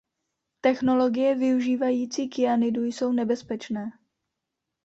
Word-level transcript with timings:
Technologie 0.61 1.33
využívající 1.35 2.27
kyanidu 2.29 2.83
jsou 2.83 3.11
nebezpečné. 3.11 3.91